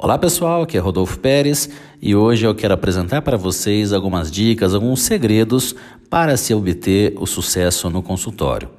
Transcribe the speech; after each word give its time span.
Olá 0.00 0.16
pessoal, 0.16 0.62
aqui 0.62 0.76
é 0.76 0.80
Rodolfo 0.80 1.18
Pérez 1.18 1.68
e 2.00 2.14
hoje 2.14 2.46
eu 2.46 2.54
quero 2.54 2.72
apresentar 2.72 3.20
para 3.20 3.36
vocês 3.36 3.92
algumas 3.92 4.30
dicas, 4.30 4.72
alguns 4.72 5.02
segredos 5.02 5.74
para 6.08 6.36
se 6.36 6.54
obter 6.54 7.14
o 7.16 7.26
sucesso 7.26 7.90
no 7.90 8.00
consultório. 8.00 8.70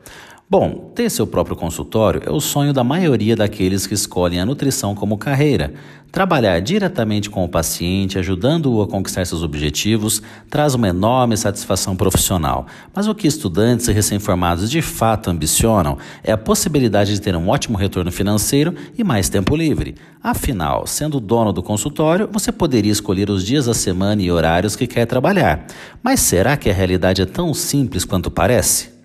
Bom, 0.51 0.91
ter 0.95 1.11
seu 1.11 1.27
próprio 1.27 1.55
consultório 1.55 2.23
é 2.25 2.31
o 2.31 2.39
sonho 2.39 2.73
da 2.73 2.83
maioria 2.83 3.35
daqueles 3.35 3.85
que 3.85 3.93
escolhem 3.93 4.39
a 4.39 4.45
nutrição 4.47 4.95
como 4.95 5.15
carreira. 5.15 5.75
Trabalhar 6.11 6.59
diretamente 6.59 7.29
com 7.29 7.45
o 7.45 7.47
paciente, 7.47 8.17
ajudando-o 8.17 8.81
a 8.81 8.87
conquistar 8.87 9.23
seus 9.25 9.43
objetivos, 9.43 10.23
traz 10.49 10.73
uma 10.73 10.87
enorme 10.87 11.37
satisfação 11.37 11.95
profissional. 11.95 12.65
Mas 12.95 13.07
o 13.07 13.13
que 13.13 13.27
estudantes 13.27 13.89
e 13.89 13.91
recém-formados 13.91 14.71
de 14.71 14.81
fato 14.81 15.29
ambicionam 15.29 15.99
é 16.23 16.31
a 16.31 16.37
possibilidade 16.37 17.13
de 17.13 17.21
ter 17.21 17.35
um 17.35 17.47
ótimo 17.47 17.77
retorno 17.77 18.11
financeiro 18.11 18.73
e 18.97 19.03
mais 19.03 19.29
tempo 19.29 19.55
livre. 19.55 19.93
Afinal, 20.19 20.87
sendo 20.87 21.19
dono 21.19 21.53
do 21.53 21.61
consultório, 21.61 22.27
você 22.31 22.51
poderia 22.51 22.91
escolher 22.91 23.29
os 23.29 23.45
dias 23.45 23.67
da 23.67 23.75
semana 23.75 24.19
e 24.19 24.31
horários 24.31 24.75
que 24.75 24.87
quer 24.87 25.05
trabalhar. 25.05 25.67
Mas 26.01 26.21
será 26.21 26.57
que 26.57 26.71
a 26.71 26.73
realidade 26.73 27.21
é 27.21 27.27
tão 27.27 27.53
simples 27.53 28.03
quanto 28.03 28.31
parece? 28.31 28.98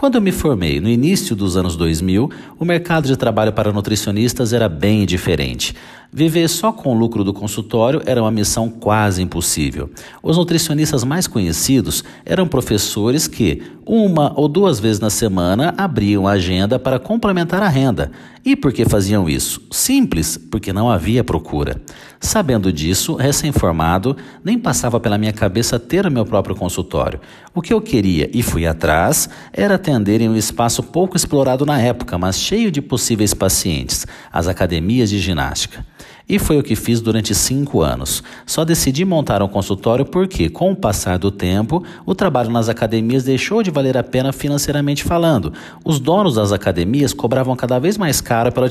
Quando 0.00 0.14
eu 0.14 0.22
me 0.22 0.32
formei 0.32 0.80
no 0.80 0.88
início 0.88 1.36
dos 1.36 1.58
anos 1.58 1.76
2000, 1.76 2.30
o 2.58 2.64
mercado 2.64 3.06
de 3.06 3.18
trabalho 3.18 3.52
para 3.52 3.70
nutricionistas 3.70 4.54
era 4.54 4.66
bem 4.66 5.04
diferente. 5.04 5.74
Viver 6.10 6.48
só 6.48 6.72
com 6.72 6.92
o 6.92 6.98
lucro 6.98 7.22
do 7.22 7.34
consultório 7.34 8.00
era 8.06 8.20
uma 8.20 8.30
missão 8.30 8.68
quase 8.70 9.22
impossível. 9.22 9.90
Os 10.22 10.38
nutricionistas 10.38 11.04
mais 11.04 11.26
conhecidos 11.26 12.02
eram 12.24 12.48
professores 12.48 13.28
que, 13.28 13.62
uma 13.86 14.32
ou 14.34 14.48
duas 14.48 14.80
vezes 14.80 14.98
na 14.98 15.10
semana, 15.10 15.74
abriam 15.76 16.26
a 16.26 16.32
agenda 16.32 16.78
para 16.78 16.98
complementar 16.98 17.62
a 17.62 17.68
renda. 17.68 18.10
E 18.44 18.56
por 18.56 18.72
que 18.72 18.84
faziam 18.86 19.28
isso? 19.28 19.62
Simples, 19.70 20.36
porque 20.36 20.72
não 20.72 20.90
havia 20.90 21.22
procura. 21.22 21.80
Sabendo 22.18 22.72
disso, 22.72 23.14
recém-formado, 23.14 24.16
nem 24.42 24.58
passava 24.58 24.98
pela 24.98 25.18
minha 25.18 25.32
cabeça 25.32 25.78
ter 25.78 26.06
o 26.06 26.10
meu 26.10 26.24
próprio 26.24 26.56
consultório. 26.56 27.20
O 27.54 27.62
que 27.62 27.72
eu 27.72 27.80
queria 27.80 28.28
e 28.32 28.42
fui 28.42 28.66
atrás 28.66 29.28
era 29.52 29.74
atender 29.74 29.89
em 30.20 30.28
um 30.28 30.36
espaço 30.36 30.82
pouco 30.82 31.16
explorado 31.16 31.66
na 31.66 31.80
época, 31.80 32.16
mas 32.18 32.38
cheio 32.38 32.70
de 32.70 32.80
possíveis 32.80 33.34
pacientes, 33.34 34.06
as 34.32 34.46
academias 34.46 35.10
de 35.10 35.18
ginástica. 35.18 35.84
E 36.30 36.38
foi 36.38 36.56
o 36.56 36.62
que 36.62 36.76
fiz 36.76 37.00
durante 37.00 37.34
cinco 37.34 37.82
anos. 37.82 38.22
Só 38.46 38.64
decidi 38.64 39.04
montar 39.04 39.42
um 39.42 39.48
consultório 39.48 40.04
porque, 40.04 40.48
com 40.48 40.70
o 40.70 40.76
passar 40.76 41.18
do 41.18 41.28
tempo, 41.28 41.82
o 42.06 42.14
trabalho 42.14 42.52
nas 42.52 42.68
academias 42.68 43.24
deixou 43.24 43.64
de 43.64 43.70
valer 43.72 43.96
a 43.96 44.04
pena 44.04 44.32
financeiramente 44.32 45.02
falando. 45.02 45.52
Os 45.84 45.98
donos 45.98 46.36
das 46.36 46.52
academias 46.52 47.12
cobravam 47.12 47.56
cada 47.56 47.80
vez 47.80 47.98
mais 47.98 48.20
caro 48.20 48.52
pela 48.52 48.68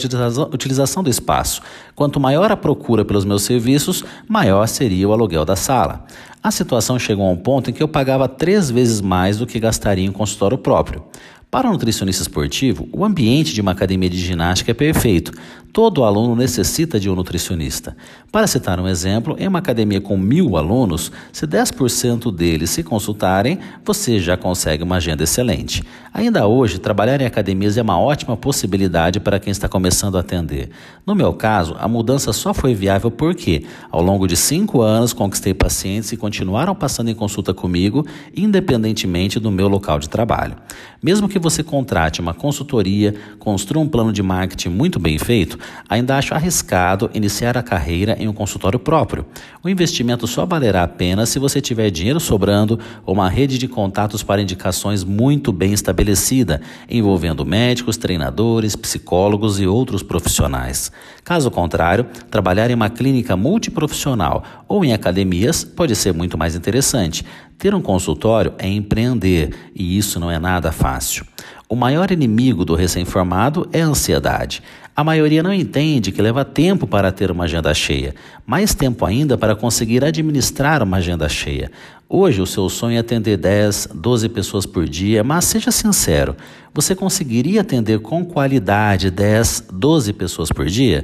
utilização 0.53 1.03
do 1.03 1.09
espaço. 1.09 1.61
Quanto 1.93 2.17
maior 2.17 2.49
a 2.49 2.55
procura 2.55 3.03
pelos 3.03 3.25
meus 3.25 3.43
serviços, 3.43 4.05
maior 4.25 4.65
seria 4.65 5.09
o 5.09 5.11
aluguel 5.11 5.43
da 5.43 5.57
sala. 5.57 6.05
A 6.41 6.51
situação 6.51 6.97
chegou 6.97 7.27
a 7.27 7.31
um 7.31 7.35
ponto 7.35 7.69
em 7.69 7.73
que 7.73 7.83
eu 7.83 7.89
pagava 7.89 8.25
três 8.29 8.71
vezes 8.71 9.01
mais 9.01 9.37
do 9.37 9.45
que 9.45 9.59
gastaria 9.59 10.05
em 10.05 10.13
consultório 10.13 10.57
próprio. 10.57 11.03
Para 11.51 11.67
o 11.67 11.71
nutricionista 11.71 12.21
esportivo, 12.21 12.87
o 12.91 13.03
ambiente 13.03 13.55
de 13.55 13.59
uma 13.59 13.71
academia 13.71 14.07
de 14.07 14.19
ginástica 14.19 14.69
é 14.69 14.73
perfeito. 14.73 15.31
Todo 15.73 16.03
aluno 16.03 16.35
necessita 16.35 16.99
de 16.99 17.09
um 17.09 17.15
nutricionista. 17.15 17.97
Para 18.31 18.45
citar 18.45 18.79
um 18.79 18.87
exemplo, 18.87 19.35
em 19.39 19.47
uma 19.47 19.59
academia 19.59 19.99
com 19.99 20.17
mil 20.17 20.57
alunos, 20.57 21.11
se 21.31 21.47
10% 21.47 22.31
deles 22.31 22.69
se 22.69 22.83
consultarem, 22.83 23.59
você 23.83 24.19
já 24.19 24.35
consegue 24.35 24.83
uma 24.83 24.97
agenda 24.97 25.23
excelente. 25.23 25.83
Ainda 26.11 26.47
hoje, 26.47 26.79
trabalhar 26.79 27.21
em 27.21 27.25
academias 27.25 27.77
é 27.77 27.81
uma 27.81 27.99
ótima 27.99 28.35
possibilidade 28.35 29.19
para 29.19 29.39
quem 29.39 29.51
está 29.51 29.69
começando 29.69 30.17
a 30.17 30.21
atender. 30.21 30.69
No 31.05 31.13
meu 31.15 31.33
caso, 31.33 31.75
a 31.79 31.87
mudança 31.87 32.33
só 32.33 32.53
foi 32.53 32.73
viável 32.73 33.11
porque, 33.11 33.63
ao 33.91 34.01
longo 34.01 34.27
de 34.27 34.35
cinco 34.35 34.81
anos, 34.81 35.13
conquistei 35.13 35.53
pacientes 35.53 36.09
que 36.09 36.17
continuaram 36.17 36.73
passando 36.73 37.09
em 37.09 37.15
consulta 37.15 37.53
comigo, 37.53 38.05
independentemente 38.35 39.39
do 39.39 39.51
meu 39.51 39.67
local 39.67 39.99
de 39.99 40.09
trabalho. 40.09 40.55
Mesmo 41.01 41.29
que 41.29 41.38
que 41.39 41.43
você 41.43 41.63
contrate 41.63 42.19
uma 42.19 42.33
consultoria, 42.33 43.15
construa 43.39 43.81
um 43.81 43.87
plano 43.87 44.11
de 44.11 44.21
marketing 44.21 44.69
muito 44.69 44.99
bem 44.99 45.17
feito, 45.17 45.57
ainda 45.87 46.17
acho 46.17 46.33
arriscado 46.33 47.09
iniciar 47.13 47.57
a 47.57 47.63
carreira 47.63 48.15
em 48.19 48.27
um 48.27 48.33
consultório 48.33 48.77
próprio. 48.77 49.25
O 49.63 49.69
investimento 49.69 50.27
só 50.27 50.45
valerá 50.45 50.83
a 50.83 50.87
pena 50.87 51.25
se 51.25 51.39
você 51.39 51.61
tiver 51.61 51.89
dinheiro 51.89 52.19
sobrando 52.19 52.79
ou 53.05 53.13
uma 53.13 53.29
rede 53.29 53.57
de 53.57 53.67
contatos 53.67 54.21
para 54.21 54.41
indicações 54.41 55.03
muito 55.03 55.51
bem 55.51 55.71
estabelecida, 55.71 56.61
envolvendo 56.89 57.45
médicos, 57.45 57.97
treinadores, 57.97 58.75
psicólogos 58.75 59.59
e 59.59 59.65
outros 59.65 60.03
profissionais. 60.03 60.91
Caso 61.23 61.49
contrário, 61.49 62.05
trabalhar 62.29 62.69
em 62.69 62.73
uma 62.73 62.89
clínica 62.89 63.37
multiprofissional 63.37 64.43
ou 64.67 64.83
em 64.83 64.93
academias 64.93 65.63
pode 65.63 65.95
ser 65.95 66.13
muito 66.13 66.37
mais 66.37 66.55
interessante. 66.55 67.23
Ter 67.59 67.75
um 67.75 67.81
consultório 67.81 68.53
é 68.57 68.69
empreender 68.69 69.53
e 69.75 69.97
isso 69.97 70.17
não 70.17 70.31
é 70.31 70.39
nada 70.39 70.71
fácil. 70.71 71.25
O 71.67 71.75
maior 71.75 72.09
inimigo 72.09 72.63
do 72.63 72.73
recém-formado 72.73 73.67
é 73.73 73.81
a 73.81 73.85
ansiedade. 73.85 74.63
A 74.95 75.03
maioria 75.03 75.43
não 75.43 75.53
entende 75.53 76.13
que 76.13 76.21
leva 76.21 76.45
tempo 76.45 76.87
para 76.87 77.11
ter 77.11 77.29
uma 77.29 77.43
agenda 77.43 77.73
cheia, 77.73 78.15
mais 78.47 78.73
tempo 78.73 79.05
ainda 79.05 79.37
para 79.37 79.57
conseguir 79.57 80.05
administrar 80.05 80.81
uma 80.81 80.97
agenda 80.97 81.27
cheia. 81.27 81.69
Hoje 82.07 82.41
o 82.41 82.45
seu 82.45 82.69
sonho 82.69 82.95
é 82.95 82.99
atender 82.99 83.35
10, 83.35 83.89
12 83.93 84.29
pessoas 84.29 84.65
por 84.65 84.87
dia, 84.87 85.21
mas 85.21 85.43
seja 85.43 85.69
sincero, 85.69 86.37
você 86.73 86.95
conseguiria 86.95 87.59
atender 87.59 87.99
com 87.99 88.23
qualidade 88.23 89.11
10, 89.11 89.65
12 89.71 90.13
pessoas 90.13 90.49
por 90.49 90.65
dia? 90.65 91.03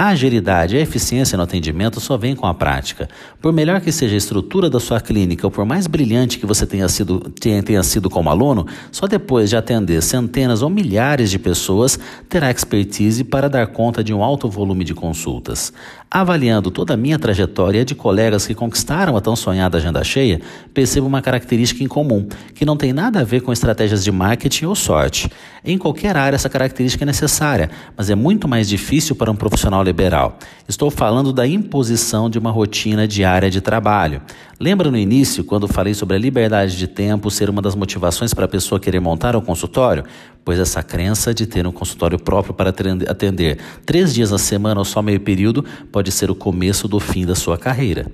A 0.00 0.08
agilidade 0.08 0.74
e 0.74 0.78
a 0.78 0.80
eficiência 0.80 1.36
no 1.36 1.42
atendimento 1.42 2.00
só 2.00 2.16
vem 2.16 2.34
com 2.34 2.46
a 2.46 2.54
prática. 2.54 3.06
Por 3.38 3.52
melhor 3.52 3.82
que 3.82 3.92
seja 3.92 4.14
a 4.14 4.16
estrutura 4.16 4.70
da 4.70 4.80
sua 4.80 4.98
clínica 4.98 5.46
ou 5.46 5.50
por 5.50 5.66
mais 5.66 5.86
brilhante 5.86 6.38
que 6.38 6.46
você 6.46 6.66
tenha 6.66 6.88
sido, 6.88 7.20
tenha, 7.38 7.62
tenha 7.62 7.82
sido 7.82 8.08
como 8.08 8.30
aluno, 8.30 8.66
só 8.90 9.06
depois 9.06 9.50
de 9.50 9.56
atender 9.58 10.00
centenas 10.00 10.62
ou 10.62 10.70
milhares 10.70 11.30
de 11.30 11.38
pessoas 11.38 11.98
terá 12.30 12.50
expertise 12.50 13.22
para 13.22 13.46
dar 13.46 13.66
conta 13.66 14.02
de 14.02 14.14
um 14.14 14.24
alto 14.24 14.48
volume 14.48 14.84
de 14.84 14.94
consultas. 14.94 15.70
Avaliando 16.12 16.72
toda 16.72 16.94
a 16.94 16.96
minha 16.96 17.20
trajetória 17.20 17.84
de 17.84 17.94
colegas 17.94 18.44
que 18.44 18.52
conquistaram 18.52 19.16
a 19.16 19.20
tão 19.20 19.36
sonhada 19.36 19.78
agenda 19.78 20.02
cheia, 20.02 20.40
percebo 20.74 21.06
uma 21.06 21.22
característica 21.22 21.84
em 21.84 21.86
comum, 21.86 22.26
que 22.52 22.64
não 22.64 22.76
tem 22.76 22.92
nada 22.92 23.20
a 23.20 23.24
ver 23.24 23.42
com 23.42 23.52
estratégias 23.52 24.02
de 24.02 24.10
marketing 24.10 24.64
ou 24.64 24.74
sorte. 24.74 25.30
Em 25.64 25.78
qualquer 25.78 26.16
área 26.16 26.34
essa 26.34 26.48
característica 26.48 27.04
é 27.04 27.06
necessária, 27.06 27.70
mas 27.96 28.10
é 28.10 28.16
muito 28.16 28.48
mais 28.48 28.68
difícil 28.68 29.14
para 29.14 29.30
um 29.30 29.36
profissional 29.36 29.84
liberal. 29.84 30.36
Estou 30.66 30.90
falando 30.90 31.32
da 31.32 31.46
imposição 31.46 32.28
de 32.28 32.40
uma 32.40 32.50
rotina 32.50 33.06
diária 33.06 33.48
de 33.48 33.60
trabalho. 33.60 34.20
Lembra 34.58 34.90
no 34.90 34.96
início, 34.96 35.44
quando 35.44 35.68
falei 35.68 35.94
sobre 35.94 36.16
a 36.16 36.18
liberdade 36.18 36.76
de 36.76 36.86
tempo 36.86 37.30
ser 37.30 37.48
uma 37.48 37.62
das 37.62 37.74
motivações 37.74 38.34
para 38.34 38.46
a 38.46 38.48
pessoa 38.48 38.80
querer 38.80 39.00
montar 39.00 39.36
um 39.36 39.40
consultório? 39.40 40.04
Pois 40.44 40.58
essa 40.58 40.82
crença 40.82 41.34
de 41.34 41.46
ter 41.46 41.66
um 41.66 41.72
consultório 41.72 42.18
próprio 42.18 42.54
para 42.54 42.70
atender 42.70 43.58
três 43.84 44.14
dias 44.14 44.30
na 44.30 44.38
semana 44.38 44.80
ou 44.80 44.84
só 44.84 45.02
meio 45.02 45.20
período 45.20 45.64
pode 45.92 45.99
ser 46.08 46.30
o 46.30 46.34
começo 46.34 46.86
do 46.86 47.00
fim 47.00 47.26
da 47.26 47.34
sua 47.34 47.58
carreira. 47.58 48.06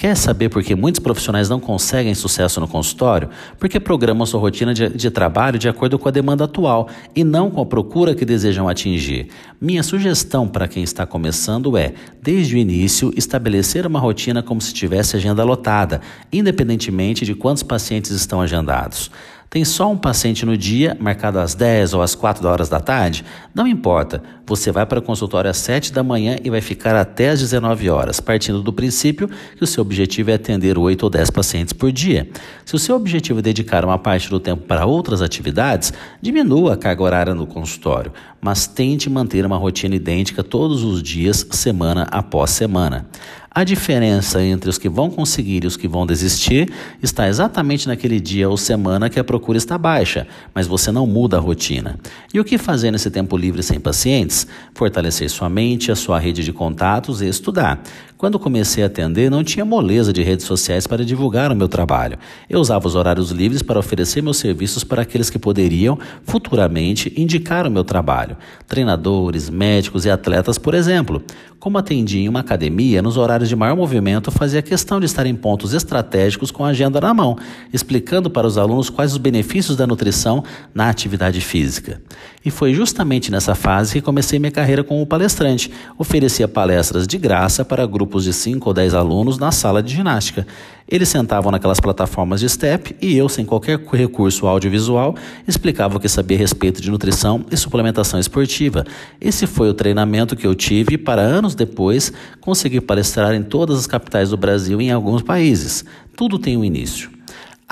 Quer 0.00 0.16
saber 0.16 0.48
por 0.48 0.62
que 0.62 0.74
muitos 0.74 0.98
profissionais 0.98 1.50
não 1.50 1.60
conseguem 1.60 2.14
sucesso 2.14 2.58
no 2.58 2.66
consultório? 2.66 3.28
Porque 3.58 3.78
programam 3.78 4.24
sua 4.24 4.40
rotina 4.40 4.72
de, 4.72 4.88
de, 4.88 5.10
trabalho 5.10 5.58
de 5.58 5.68
acordo 5.68 5.98
com 5.98 6.08
a 6.08 6.10
demanda 6.10 6.44
atual 6.44 6.88
e 7.14 7.22
não 7.22 7.50
com 7.50 7.60
a 7.60 7.66
procura 7.66 8.14
que 8.14 8.24
desejam 8.24 8.66
atingir. 8.66 9.28
Minha 9.60 9.82
sugestão 9.82 10.48
para 10.48 10.66
quem 10.66 10.82
está 10.82 11.04
começando 11.04 11.76
é, 11.76 11.92
desde 12.22 12.54
o 12.54 12.58
início, 12.58 13.12
estabelecer 13.14 13.86
uma 13.86 14.00
rotina 14.00 14.42
como 14.42 14.58
se 14.58 14.72
tivesse 14.72 15.16
agenda 15.16 15.44
lotada, 15.44 16.00
independentemente 16.32 17.26
de 17.26 17.34
quantos 17.34 17.62
pacientes 17.62 18.10
estão 18.10 18.40
agendados. 18.40 19.10
Tem 19.50 19.64
só 19.64 19.90
um 19.90 19.96
paciente 19.96 20.46
no 20.46 20.56
dia, 20.56 20.96
marcado 21.00 21.40
às 21.40 21.56
10 21.56 21.94
ou 21.94 22.02
às 22.02 22.14
4 22.14 22.46
horas 22.46 22.68
da 22.68 22.78
tarde? 22.78 23.24
Não 23.52 23.66
importa. 23.66 24.22
Você 24.46 24.70
vai 24.70 24.86
para 24.86 25.00
o 25.00 25.02
consultório 25.02 25.50
às 25.50 25.56
7 25.56 25.92
da 25.92 26.04
manhã 26.04 26.36
e 26.44 26.48
vai 26.48 26.60
ficar 26.60 26.94
até 26.94 27.30
às 27.30 27.40
19 27.40 27.90
horas, 27.90 28.20
partindo 28.20 28.62
do 28.62 28.72
princípio 28.72 29.28
que 29.56 29.64
o 29.64 29.66
seu 29.66 29.82
objetivo 29.82 30.30
é 30.30 30.34
atender 30.34 30.78
8 30.78 31.02
ou 31.02 31.10
10 31.10 31.30
pacientes 31.30 31.72
por 31.72 31.90
dia. 31.90 32.30
Se 32.64 32.76
o 32.76 32.78
seu 32.78 32.94
objetivo 32.94 33.40
é 33.40 33.42
dedicar 33.42 33.84
uma 33.84 33.98
parte 33.98 34.30
do 34.30 34.38
tempo 34.38 34.62
para 34.62 34.86
outras 34.86 35.20
atividades, 35.20 35.92
diminua 36.22 36.74
a 36.74 36.76
carga 36.76 37.02
horária 37.02 37.34
no 37.34 37.44
consultório, 37.44 38.12
mas 38.40 38.68
tente 38.68 39.10
manter 39.10 39.44
uma 39.44 39.56
rotina 39.56 39.96
idêntica 39.96 40.44
todos 40.44 40.84
os 40.84 41.02
dias, 41.02 41.44
semana 41.50 42.06
após 42.12 42.50
semana. 42.50 43.08
A 43.52 43.64
diferença 43.64 44.40
entre 44.40 44.70
os 44.70 44.78
que 44.78 44.88
vão 44.88 45.10
conseguir 45.10 45.64
e 45.64 45.66
os 45.66 45.76
que 45.76 45.88
vão 45.88 46.06
desistir 46.06 46.72
está 47.02 47.28
exatamente 47.28 47.88
naquele 47.88 48.20
dia 48.20 48.48
ou 48.48 48.56
semana 48.56 49.10
que 49.10 49.18
a 49.18 49.24
procura 49.24 49.58
está 49.58 49.76
baixa, 49.76 50.28
mas 50.54 50.68
você 50.68 50.92
não 50.92 51.04
muda 51.04 51.36
a 51.36 51.40
rotina. 51.40 51.98
E 52.32 52.38
o 52.38 52.44
que 52.44 52.56
fazer 52.56 52.92
nesse 52.92 53.10
tempo 53.10 53.36
livre 53.36 53.60
sem 53.60 53.80
pacientes? 53.80 54.46
Fortalecer 54.72 55.28
sua 55.28 55.48
mente, 55.48 55.90
a 55.90 55.96
sua 55.96 56.20
rede 56.20 56.44
de 56.44 56.52
contatos 56.52 57.20
e 57.22 57.28
estudar. 57.28 57.82
Quando 58.20 58.38
comecei 58.38 58.84
a 58.84 58.86
atender, 58.86 59.30
não 59.30 59.42
tinha 59.42 59.64
moleza 59.64 60.12
de 60.12 60.22
redes 60.22 60.44
sociais 60.44 60.86
para 60.86 61.06
divulgar 61.06 61.50
o 61.50 61.56
meu 61.56 61.66
trabalho. 61.66 62.18
Eu 62.50 62.60
usava 62.60 62.86
os 62.86 62.94
horários 62.94 63.30
livres 63.30 63.62
para 63.62 63.78
oferecer 63.78 64.22
meus 64.22 64.36
serviços 64.36 64.84
para 64.84 65.00
aqueles 65.00 65.30
que 65.30 65.38
poderiam, 65.38 65.98
futuramente, 66.24 67.10
indicar 67.16 67.66
o 67.66 67.70
meu 67.70 67.82
trabalho. 67.82 68.36
Treinadores, 68.68 69.48
médicos 69.48 70.04
e 70.04 70.10
atletas, 70.10 70.58
por 70.58 70.74
exemplo. 70.74 71.22
Como 71.58 71.78
atendia 71.78 72.20
em 72.20 72.28
uma 72.28 72.40
academia, 72.40 73.00
nos 73.00 73.16
horários 73.16 73.39
de 73.48 73.56
maior 73.56 73.76
movimento, 73.76 74.30
fazia 74.30 74.62
questão 74.62 75.00
de 75.00 75.06
estar 75.06 75.26
em 75.26 75.34
pontos 75.34 75.74
estratégicos 75.74 76.50
com 76.50 76.64
a 76.64 76.68
agenda 76.68 77.00
na 77.00 77.14
mão, 77.14 77.36
explicando 77.72 78.30
para 78.30 78.46
os 78.46 78.58
alunos 78.58 78.90
quais 78.90 79.12
os 79.12 79.18
benefícios 79.18 79.76
da 79.76 79.86
nutrição 79.86 80.42
na 80.74 80.88
atividade 80.88 81.40
física. 81.40 82.00
E 82.44 82.50
foi 82.50 82.72
justamente 82.72 83.30
nessa 83.30 83.54
fase 83.54 83.94
que 83.94 84.00
comecei 84.00 84.38
minha 84.38 84.50
carreira 84.50 84.82
como 84.82 85.04
palestrante. 85.06 85.70
Oferecia 85.98 86.48
palestras 86.48 87.06
de 87.06 87.18
graça 87.18 87.64
para 87.64 87.86
grupos 87.86 88.24
de 88.24 88.32
5 88.32 88.68
ou 88.68 88.74
10 88.74 88.94
alunos 88.94 89.38
na 89.38 89.52
sala 89.52 89.82
de 89.82 89.94
ginástica. 89.94 90.46
Eles 90.90 91.08
sentavam 91.08 91.52
naquelas 91.52 91.78
plataformas 91.78 92.40
de 92.40 92.48
step 92.48 92.96
e 93.00 93.16
eu, 93.16 93.28
sem 93.28 93.44
qualquer 93.44 93.78
recurso 93.78 94.48
audiovisual, 94.48 95.14
explicava 95.46 95.96
o 95.96 96.00
que 96.00 96.08
sabia 96.08 96.36
a 96.36 96.40
respeito 96.40 96.82
de 96.82 96.90
nutrição 96.90 97.46
e 97.48 97.56
suplementação 97.56 98.18
esportiva. 98.18 98.84
Esse 99.20 99.46
foi 99.46 99.70
o 99.70 99.74
treinamento 99.74 100.34
que 100.34 100.46
eu 100.46 100.54
tive 100.54 100.98
para 100.98 101.22
anos 101.22 101.54
depois 101.54 102.12
conseguir 102.40 102.80
palestrar 102.80 103.34
em 103.34 103.42
todas 103.44 103.78
as 103.78 103.86
capitais 103.86 104.30
do 104.30 104.36
Brasil 104.36 104.80
e 104.80 104.86
em 104.86 104.90
alguns 104.90 105.22
países. 105.22 105.84
Tudo 106.16 106.40
tem 106.40 106.56
um 106.56 106.64
início. 106.64 107.19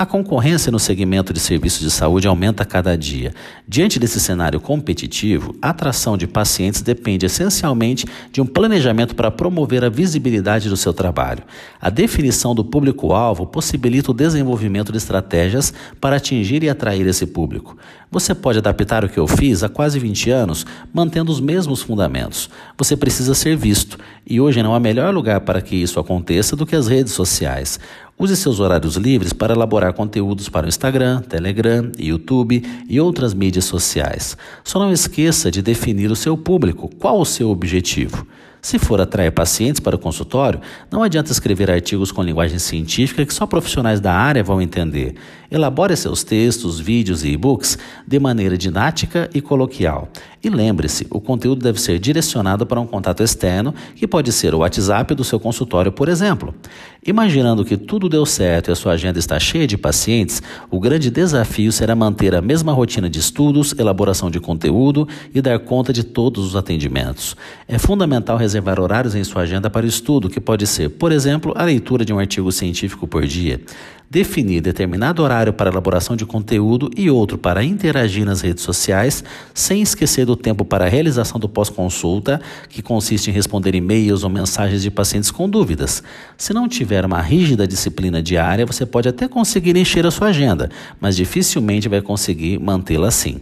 A 0.01 0.05
concorrência 0.05 0.71
no 0.71 0.79
segmento 0.79 1.33
de 1.33 1.41
serviços 1.41 1.81
de 1.81 1.91
saúde 1.91 2.25
aumenta 2.25 2.63
a 2.63 2.65
cada 2.65 2.97
dia. 2.97 3.33
Diante 3.67 3.99
desse 3.99 4.17
cenário 4.17 4.57
competitivo, 4.61 5.53
a 5.61 5.71
atração 5.71 6.15
de 6.15 6.25
pacientes 6.25 6.81
depende 6.81 7.25
essencialmente 7.25 8.05
de 8.31 8.39
um 8.39 8.45
planejamento 8.45 9.13
para 9.13 9.29
promover 9.29 9.83
a 9.83 9.89
visibilidade 9.89 10.69
do 10.69 10.77
seu 10.77 10.93
trabalho. 10.93 11.43
A 11.81 11.89
definição 11.89 12.55
do 12.55 12.63
público-alvo 12.63 13.45
possibilita 13.45 14.11
o 14.11 14.13
desenvolvimento 14.13 14.89
de 14.89 14.97
estratégias 14.97 15.73
para 15.99 16.15
atingir 16.15 16.63
e 16.63 16.69
atrair 16.69 17.05
esse 17.05 17.25
público. 17.25 17.75
Você 18.09 18.33
pode 18.33 18.57
adaptar 18.57 19.03
o 19.03 19.09
que 19.09 19.19
eu 19.19 19.27
fiz 19.27 19.63
há 19.63 19.69
quase 19.69 19.99
20 19.99 20.31
anos, 20.31 20.65
mantendo 20.93 21.29
os 21.29 21.41
mesmos 21.41 21.81
fundamentos. 21.81 22.49
Você 22.77 22.95
precisa 22.95 23.35
ser 23.35 23.57
visto, 23.57 23.99
e 24.25 24.39
hoje 24.39 24.63
não 24.63 24.73
há 24.73 24.79
melhor 24.79 25.13
lugar 25.13 25.41
para 25.41 25.61
que 25.61 25.75
isso 25.75 25.99
aconteça 25.99 26.55
do 26.55 26.65
que 26.65 26.75
as 26.75 26.87
redes 26.87 27.11
sociais. 27.11 27.79
Use 28.21 28.35
seus 28.35 28.59
horários 28.59 28.97
livres 28.97 29.31
para 29.31 29.53
elaborar 29.53 29.93
conteúdos 29.93 30.49
para 30.49 30.65
o 30.65 30.69
Instagram, 30.69 31.21
Telegram, 31.21 31.89
YouTube 31.97 32.61
e 32.89 32.99
outras 32.99 33.33
mídias 33.33 33.63
sociais. 33.63 34.35
Só 34.61 34.77
não 34.77 34.91
esqueça 34.91 35.49
de 35.49 35.61
definir 35.61 36.11
o 36.11 36.17
seu 36.17 36.37
público, 36.37 36.89
qual 36.99 37.21
o 37.21 37.25
seu 37.25 37.49
objetivo. 37.49 38.27
Se 38.61 38.77
for 38.77 38.99
atrair 38.99 39.31
pacientes 39.31 39.79
para 39.79 39.95
o 39.95 39.99
consultório, 39.99 40.59
não 40.91 41.01
adianta 41.01 41.31
escrever 41.31 41.71
artigos 41.71 42.11
com 42.11 42.21
linguagem 42.21 42.59
científica 42.59 43.25
que 43.25 43.33
só 43.33 43.45
profissionais 43.45 43.99
da 43.99 44.13
área 44.13 44.43
vão 44.43 44.61
entender. 44.61 45.15
Elabore 45.51 45.97
seus 45.97 46.23
textos, 46.23 46.79
vídeos 46.79 47.23
e 47.23 47.29
e-books 47.29 47.77
de 48.05 48.19
maneira 48.19 48.55
didática 48.55 49.29
e 49.33 49.41
coloquial. 49.41 50.09
E 50.43 50.49
lembre-se, 50.49 51.07
o 51.09 51.19
conteúdo 51.19 51.63
deve 51.63 51.81
ser 51.81 51.99
direcionado 51.99 52.65
para 52.65 52.79
um 52.79 52.85
contato 52.85 53.23
externo, 53.23 53.73
que 53.95 54.07
pode 54.07 54.31
ser 54.31 54.53
o 54.53 54.59
WhatsApp 54.59 55.15
do 55.15 55.23
seu 55.23 55.39
consultório, 55.39 55.91
por 55.91 56.07
exemplo. 56.07 56.53
Imaginando 57.05 57.65
que 57.65 57.75
tudo 57.75 58.07
deu 58.07 58.25
certo 58.25 58.69
e 58.69 58.71
a 58.71 58.75
sua 58.75 58.93
agenda 58.93 59.17
está 59.19 59.39
cheia 59.39 59.65
de 59.65 59.77
pacientes, 59.77 60.41
o 60.69 60.79
grande 60.79 61.09
desafio 61.09 61.71
será 61.71 61.95
manter 61.95 62.35
a 62.35 62.41
mesma 62.41 62.71
rotina 62.71 63.09
de 63.09 63.19
estudos, 63.19 63.73
elaboração 63.77 64.29
de 64.29 64.39
conteúdo 64.39 65.07
e 65.33 65.41
dar 65.41 65.59
conta 65.59 65.91
de 65.91 66.03
todos 66.03 66.45
os 66.45 66.55
atendimentos. 66.55 67.35
É 67.67 67.77
fundamental 67.77 68.37
reservar 68.49 68.79
horários 68.79 69.13
em 69.13 69.23
sua 69.23 69.43
agenda 69.43 69.69
para 69.69 69.85
o 69.85 69.89
estudo, 69.89 70.29
que 70.29 70.41
pode 70.41 70.65
ser, 70.65 70.89
por 70.89 71.11
exemplo, 71.11 71.53
a 71.55 71.63
leitura 71.63 72.03
de 72.03 72.11
um 72.11 72.17
artigo 72.17 72.51
científico 72.51 73.07
por 73.07 73.25
dia. 73.27 73.61
Definir 74.11 74.59
determinado 74.61 75.21
horário 75.21 75.53
para 75.53 75.69
elaboração 75.69 76.15
de 76.15 76.25
conteúdo 76.25 76.89
e 76.97 77.11
outro 77.11 77.37
para 77.37 77.63
interagir 77.63 78.25
nas 78.25 78.41
redes 78.41 78.63
sociais, 78.63 79.23
sem 79.53 79.83
esquecer 79.83 80.25
do 80.25 80.35
tempo 80.35 80.65
para 80.65 80.85
a 80.85 80.89
realização 80.89 81.39
do 81.39 81.47
pós-consulta, 81.47 82.41
que 82.67 82.81
consiste 82.81 83.29
em 83.29 83.33
responder 83.33 83.75
e-mails 83.75 84.23
ou 84.23 84.29
mensagens 84.31 84.81
de 84.81 84.89
pacientes 84.89 85.29
com 85.29 85.47
dúvidas. 85.47 86.01
Se 86.35 86.53
não 86.53 86.67
tiver 86.67 87.05
uma 87.05 87.21
rígida 87.21 87.67
disciplina 87.67 88.19
diária, 88.19 88.65
você 88.65 88.83
pode 88.83 89.07
até 89.07 89.27
conseguir 89.27 89.77
encher 89.77 90.07
a 90.07 90.11
sua 90.11 90.29
agenda, 90.29 90.71
mas 90.99 91.15
dificilmente 91.15 91.87
vai 91.87 92.01
conseguir 92.01 92.59
mantê-la 92.59 93.09
assim. 93.09 93.39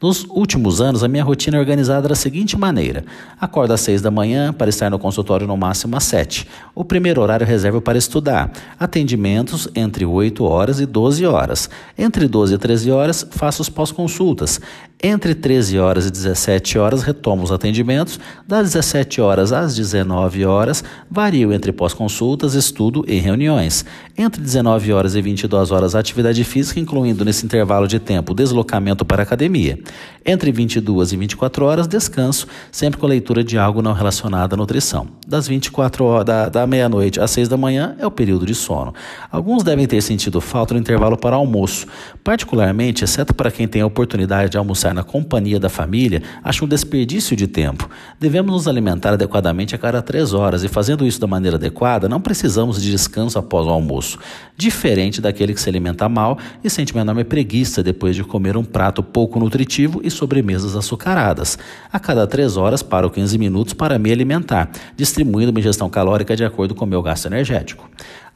Nos 0.00 0.26
últimos 0.28 0.82
anos, 0.82 1.02
a 1.02 1.08
minha 1.08 1.24
rotina 1.24 1.56
é 1.56 1.60
organizada 1.60 2.06
da 2.06 2.14
seguinte 2.14 2.56
maneira: 2.56 3.04
acordo 3.40 3.72
às 3.72 3.80
6 3.80 4.02
da 4.02 4.10
manhã 4.10 4.52
para 4.52 4.68
estar 4.68 4.90
no 4.90 4.98
consultório 4.98 5.46
no 5.46 5.56
máximo 5.56 5.96
às 5.96 6.04
7. 6.04 6.46
O 6.74 6.84
primeiro 6.84 7.22
horário 7.22 7.46
reservo 7.46 7.80
para 7.80 7.96
estudar. 7.96 8.52
Atendimentos 8.78 9.68
entre 9.74 10.04
8 10.04 10.44
horas 10.44 10.80
e 10.80 10.86
12 10.86 11.24
horas. 11.24 11.70
Entre 11.96 12.28
12 12.28 12.54
e 12.54 12.58
13 12.58 12.90
horas, 12.90 13.26
faço 13.30 13.62
os 13.62 13.70
pós-consultas. 13.70 14.60
Entre 15.02 15.34
13 15.34 15.78
horas 15.78 16.06
e 16.06 16.10
17 16.10 16.78
horas, 16.78 17.02
retomo 17.02 17.42
os 17.42 17.52
atendimentos. 17.52 18.18
Das 18.48 18.72
17 18.72 19.20
horas 19.20 19.52
às 19.52 19.76
19 19.76 20.46
horas, 20.46 20.82
vario 21.10 21.52
entre 21.52 21.70
pós-consultas, 21.70 22.54
estudo 22.54 23.04
e 23.06 23.18
reuniões. 23.18 23.84
Entre 24.16 24.40
19 24.40 24.94
horas 24.94 25.14
e 25.14 25.20
22 25.20 25.70
horas, 25.70 25.94
atividade 25.94 26.42
física, 26.44 26.80
incluindo 26.80 27.26
nesse 27.26 27.44
intervalo 27.44 27.86
de 27.86 27.98
tempo 27.98 28.32
deslocamento 28.32 29.04
para 29.04 29.22
academia. 29.22 29.78
Entre 30.24 30.50
22 30.50 31.12
e 31.12 31.16
24 31.18 31.64
horas, 31.66 31.86
descanso, 31.86 32.46
sempre 32.72 32.98
com 32.98 33.06
leitura 33.06 33.44
de 33.44 33.58
algo 33.58 33.82
não 33.82 33.92
relacionado 33.92 34.54
à 34.54 34.56
nutrição. 34.56 35.06
Das 35.26 35.46
24 35.46 36.04
horas, 36.04 36.24
da, 36.24 36.48
da 36.48 36.66
meia-noite 36.66 37.20
às 37.20 37.30
6 37.32 37.48
da 37.48 37.56
manhã 37.58 37.94
é 37.98 38.06
o 38.06 38.10
período 38.10 38.46
de 38.46 38.54
sono. 38.54 38.94
Alguns 39.30 39.62
devem 39.62 39.86
ter 39.86 40.00
sentido 40.00 40.40
falta 40.40 40.72
no 40.72 40.80
intervalo 40.80 41.18
para 41.18 41.36
almoço, 41.36 41.86
particularmente, 42.24 43.04
exceto 43.04 43.34
para 43.34 43.50
quem 43.50 43.68
tem 43.68 43.82
a 43.82 43.86
oportunidade 43.86 44.50
de 44.50 44.56
almoçar 44.56 44.95
na 44.96 45.04
companhia 45.04 45.60
da 45.60 45.68
família, 45.68 46.22
acho 46.42 46.64
um 46.64 46.68
desperdício 46.68 47.36
de 47.36 47.46
tempo. 47.46 47.88
Devemos 48.18 48.50
nos 48.50 48.66
alimentar 48.66 49.12
adequadamente 49.12 49.74
a 49.74 49.78
cada 49.78 50.02
três 50.02 50.32
horas 50.32 50.64
e, 50.64 50.68
fazendo 50.68 51.06
isso 51.06 51.20
da 51.20 51.26
maneira 51.26 51.56
adequada, 51.56 52.08
não 52.08 52.20
precisamos 52.20 52.82
de 52.82 52.90
descanso 52.90 53.38
após 53.38 53.66
o 53.66 53.70
almoço, 53.70 54.18
diferente 54.56 55.20
daquele 55.20 55.54
que 55.54 55.60
se 55.60 55.68
alimenta 55.68 56.08
mal 56.08 56.38
e 56.64 56.70
sente 56.70 56.92
uma 56.92 57.02
enorme 57.02 57.22
preguiça 57.22 57.82
depois 57.82 58.16
de 58.16 58.24
comer 58.24 58.56
um 58.56 58.64
prato 58.64 59.02
pouco 59.02 59.38
nutritivo 59.38 60.00
e 60.02 60.10
sobremesas 60.10 60.74
açucaradas. 60.74 61.58
A 61.92 62.00
cada 62.00 62.26
três 62.26 62.56
horas, 62.56 62.82
paro 62.82 63.10
15 63.10 63.38
minutos 63.38 63.74
para 63.74 63.98
me 63.98 64.10
alimentar, 64.10 64.70
distribuindo 64.96 65.52
minha 65.52 65.60
ingestão 65.60 65.88
calórica 65.88 66.34
de 66.34 66.44
acordo 66.44 66.74
com 66.74 66.84
o 66.84 66.88
meu 66.88 67.02
gasto 67.02 67.26
energético. 67.26 67.88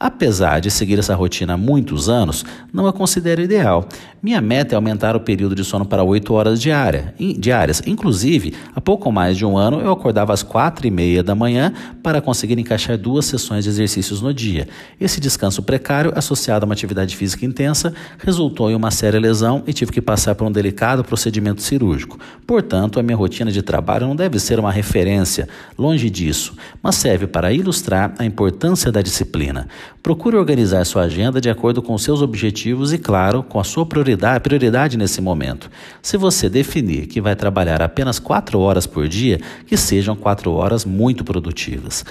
Apesar 0.03 0.59
de 0.59 0.71
seguir 0.71 0.97
essa 0.97 1.13
rotina 1.13 1.53
há 1.53 1.57
muitos 1.57 2.09
anos, 2.09 2.43
não 2.73 2.87
a 2.87 2.93
considero 2.93 3.39
ideal. 3.39 3.87
Minha 4.19 4.41
meta 4.41 4.73
é 4.73 4.75
aumentar 4.75 5.15
o 5.15 5.19
período 5.19 5.53
de 5.53 5.63
sono 5.63 5.85
para 5.85 6.03
8 6.03 6.33
horas 6.33 6.59
diária, 6.59 7.13
diárias. 7.37 7.83
Inclusive, 7.85 8.55
há 8.75 8.81
pouco 8.81 9.11
mais 9.11 9.37
de 9.37 9.45
um 9.45 9.55
ano 9.55 9.79
eu 9.79 9.91
acordava 9.91 10.33
às 10.33 10.41
4 10.41 10.87
e 10.87 10.91
meia 10.91 11.21
da 11.21 11.35
manhã 11.35 11.71
para 12.01 12.19
conseguir 12.19 12.57
encaixar 12.57 12.97
duas 12.97 13.25
sessões 13.25 13.63
de 13.63 13.69
exercícios 13.69 14.23
no 14.23 14.33
dia. 14.33 14.67
Esse 14.99 15.21
descanso 15.21 15.61
precário, 15.61 16.11
associado 16.15 16.65
a 16.65 16.67
uma 16.67 16.73
atividade 16.73 17.15
física 17.15 17.45
intensa, 17.45 17.93
resultou 18.17 18.71
em 18.71 18.75
uma 18.75 18.89
séria 18.89 19.19
lesão 19.19 19.61
e 19.67 19.73
tive 19.73 19.91
que 19.91 20.01
passar 20.01 20.33
por 20.33 20.47
um 20.47 20.51
delicado 20.51 21.03
procedimento 21.03 21.61
cirúrgico. 21.61 22.17
Portanto, 22.47 22.99
a 22.99 23.03
minha 23.03 23.15
rotina 23.15 23.51
de 23.51 23.61
trabalho 23.61 24.07
não 24.07 24.15
deve 24.15 24.39
ser 24.39 24.59
uma 24.59 24.71
referência, 24.71 25.47
longe 25.77 26.09
disso, 26.09 26.55
mas 26.81 26.95
serve 26.95 27.27
para 27.27 27.53
ilustrar 27.53 28.15
a 28.17 28.25
importância 28.25 28.91
da 28.91 29.03
disciplina. 29.03 29.67
Procure 30.01 30.35
organizar 30.35 30.83
sua 30.85 31.03
agenda 31.03 31.39
de 31.39 31.49
acordo 31.49 31.81
com 31.81 31.95
seus 31.97 32.21
objetivos 32.21 32.91
e, 32.91 32.97
claro, 32.97 33.43
com 33.43 33.59
a 33.59 33.63
sua 33.63 33.85
prioridade, 33.85 34.39
prioridade 34.39 34.97
nesse 34.97 35.21
momento. 35.21 35.69
Se 36.01 36.17
você 36.17 36.49
definir 36.49 37.05
que 37.05 37.21
vai 37.21 37.35
trabalhar 37.35 37.81
apenas 37.81 38.17
quatro 38.17 38.59
horas 38.59 38.87
por 38.87 39.07
dia, 39.07 39.39
que 39.67 39.77
sejam 39.77 40.15
quatro 40.15 40.51
horas 40.53 40.85
muito 40.85 41.23
produtivas. 41.23 42.03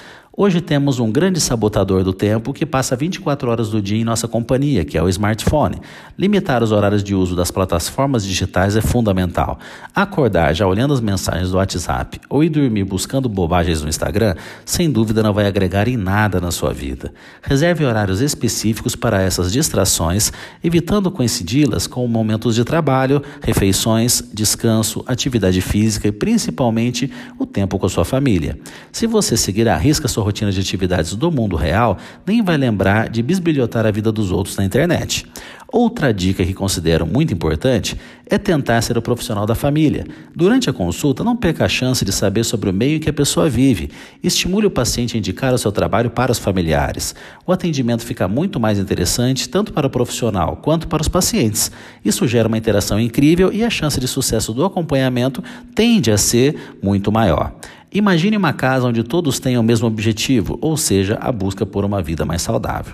Hoje 0.43 0.59
temos 0.59 0.97
um 0.97 1.11
grande 1.11 1.39
sabotador 1.39 2.03
do 2.03 2.11
tempo 2.11 2.51
que 2.51 2.65
passa 2.65 2.95
24 2.95 3.47
horas 3.51 3.69
do 3.69 3.79
dia 3.79 4.01
em 4.01 4.03
nossa 4.03 4.27
companhia, 4.27 4.83
que 4.83 4.97
é 4.97 5.03
o 5.03 5.07
smartphone. 5.07 5.77
Limitar 6.17 6.63
os 6.63 6.71
horários 6.71 7.03
de 7.03 7.13
uso 7.13 7.35
das 7.35 7.51
plataformas 7.51 8.25
digitais 8.25 8.75
é 8.75 8.81
fundamental. 8.81 9.59
Acordar 9.93 10.55
já 10.55 10.65
olhando 10.65 10.95
as 10.95 10.99
mensagens 10.99 11.51
do 11.51 11.57
WhatsApp 11.57 12.19
ou 12.27 12.43
ir 12.43 12.49
dormir 12.49 12.83
buscando 12.83 13.29
bobagens 13.29 13.83
no 13.83 13.87
Instagram, 13.87 14.33
sem 14.65 14.91
dúvida 14.91 15.21
não 15.21 15.31
vai 15.31 15.45
agregar 15.45 15.87
em 15.87 15.95
nada 15.95 16.41
na 16.41 16.49
sua 16.49 16.73
vida. 16.73 17.13
Reserve 17.43 17.85
horários 17.85 18.19
específicos 18.19 18.95
para 18.95 19.21
essas 19.21 19.51
distrações, 19.51 20.33
evitando 20.63 21.11
coincidi-las 21.11 21.85
com 21.85 22.07
momentos 22.07 22.55
de 22.55 22.63
trabalho, 22.63 23.21
refeições, 23.43 24.23
descanso, 24.33 25.03
atividade 25.05 25.61
física 25.61 26.07
e 26.07 26.11
principalmente 26.11 27.11
o 27.37 27.45
tempo 27.45 27.77
com 27.77 27.85
a 27.85 27.89
sua 27.89 28.03
família. 28.03 28.57
Se 28.91 29.05
você 29.05 29.37
seguir 29.37 29.69
a 29.69 29.77
risca 29.77 30.07
sua 30.07 30.30
rotina 30.31 30.51
de 30.51 30.59
atividades 30.59 31.13
do 31.13 31.29
mundo 31.29 31.55
real, 31.55 31.97
nem 32.25 32.41
vai 32.41 32.57
lembrar 32.57 33.09
de 33.09 33.21
bisbilhotar 33.21 33.85
a 33.85 33.91
vida 33.91 34.11
dos 34.11 34.31
outros 34.31 34.55
na 34.55 34.63
internet. 34.63 35.27
Outra 35.71 36.13
dica 36.13 36.45
que 36.45 36.53
considero 36.53 37.05
muito 37.05 37.33
importante 37.33 37.97
é 38.25 38.37
tentar 38.37 38.81
ser 38.81 38.97
o 38.97 39.01
profissional 39.01 39.45
da 39.45 39.55
família. 39.55 40.05
Durante 40.35 40.69
a 40.69 40.73
consulta, 40.73 41.23
não 41.23 41.35
perca 41.35 41.63
a 41.63 41.69
chance 41.69 42.03
de 42.03 42.11
saber 42.11 42.43
sobre 42.43 42.69
o 42.69 42.73
meio 42.73 42.97
em 42.97 42.99
que 42.99 43.09
a 43.09 43.13
pessoa 43.13 43.49
vive. 43.49 43.89
Estimule 44.21 44.67
o 44.67 44.71
paciente 44.71 45.15
a 45.15 45.17
indicar 45.17 45.53
o 45.53 45.57
seu 45.57 45.71
trabalho 45.71 46.09
para 46.09 46.31
os 46.31 46.39
familiares. 46.39 47.15
O 47.45 47.53
atendimento 47.53 48.05
fica 48.05 48.27
muito 48.27 48.59
mais 48.59 48.79
interessante 48.79 49.47
tanto 49.47 49.71
para 49.71 49.87
o 49.87 49.89
profissional 49.89 50.57
quanto 50.57 50.89
para 50.89 51.01
os 51.01 51.07
pacientes. 51.07 51.71
Isso 52.03 52.27
gera 52.27 52.49
uma 52.49 52.57
interação 52.57 52.99
incrível 52.99 53.51
e 53.53 53.63
a 53.63 53.69
chance 53.69 53.99
de 53.99 54.09
sucesso 54.09 54.53
do 54.53 54.65
acompanhamento 54.65 55.41
tende 55.73 56.11
a 56.11 56.17
ser 56.17 56.55
muito 56.83 57.13
maior. 57.13 57.53
Imagine 57.93 58.37
uma 58.37 58.53
casa 58.53 58.87
onde 58.87 59.03
todos 59.03 59.37
tenham 59.37 59.61
o 59.61 59.65
mesmo 59.65 59.85
objetivo, 59.85 60.57
ou 60.61 60.77
seja, 60.77 61.17
a 61.19 61.29
busca 61.29 61.65
por 61.65 61.83
uma 61.83 62.01
vida 62.01 62.25
mais 62.25 62.41
saudável. 62.41 62.93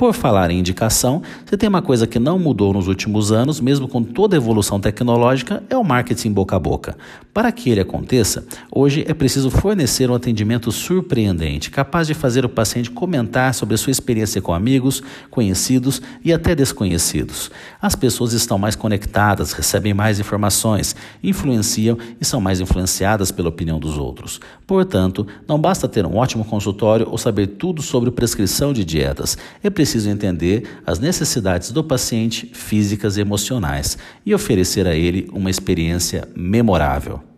Por 0.00 0.14
falar 0.14 0.50
em 0.50 0.58
indicação, 0.58 1.22
se 1.44 1.58
tem 1.58 1.68
uma 1.68 1.82
coisa 1.82 2.06
que 2.06 2.18
não 2.18 2.38
mudou 2.38 2.72
nos 2.72 2.88
últimos 2.88 3.30
anos, 3.30 3.60
mesmo 3.60 3.86
com 3.86 4.02
toda 4.02 4.34
a 4.34 4.38
evolução 4.38 4.80
tecnológica, 4.80 5.62
é 5.68 5.76
o 5.76 5.84
marketing 5.84 6.32
boca 6.32 6.56
a 6.56 6.58
boca. 6.58 6.96
Para 7.34 7.52
que 7.52 7.68
ele 7.68 7.82
aconteça, 7.82 8.46
hoje 8.72 9.04
é 9.06 9.12
preciso 9.12 9.50
fornecer 9.50 10.10
um 10.10 10.14
atendimento 10.14 10.72
surpreendente, 10.72 11.70
capaz 11.70 12.06
de 12.06 12.14
fazer 12.14 12.46
o 12.46 12.48
paciente 12.48 12.90
comentar 12.90 13.52
sobre 13.52 13.74
a 13.74 13.78
sua 13.78 13.90
experiência 13.90 14.40
com 14.40 14.54
amigos, 14.54 15.02
conhecidos 15.30 16.00
e 16.24 16.32
até 16.32 16.54
desconhecidos. 16.54 17.50
As 17.78 17.94
pessoas 17.94 18.32
estão 18.32 18.58
mais 18.58 18.74
conectadas, 18.74 19.52
recebem 19.52 19.92
mais 19.92 20.18
informações, 20.18 20.96
influenciam 21.22 21.98
e 22.18 22.24
são 22.24 22.40
mais 22.40 22.58
influenciadas 22.58 23.30
pela 23.30 23.50
opinião 23.50 23.78
dos 23.78 23.98
outros. 23.98 24.29
Portanto, 24.66 25.26
não 25.48 25.58
basta 25.58 25.88
ter 25.88 26.04
um 26.06 26.16
ótimo 26.16 26.44
consultório 26.44 27.08
ou 27.08 27.16
saber 27.16 27.46
tudo 27.46 27.82
sobre 27.82 28.10
prescrição 28.10 28.72
de 28.72 28.84
dietas. 28.84 29.38
É 29.62 29.70
preciso 29.70 29.90
preciso 29.90 30.08
entender 30.08 30.80
as 30.86 30.98
necessidades 30.98 31.72
do 31.72 31.82
paciente 31.82 32.50
físicas 32.52 33.16
e 33.16 33.20
emocionais 33.20 33.98
e 34.24 34.34
oferecer 34.34 34.86
a 34.86 34.94
ele 34.94 35.28
uma 35.32 35.50
experiência 35.50 36.28
memorável. 36.34 37.29